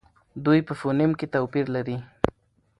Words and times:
دوی 0.45 0.59
په 0.67 0.73
فونېم 0.79 1.11
کې 1.19 1.31
توپیر 1.33 1.65
لري. 1.75 1.97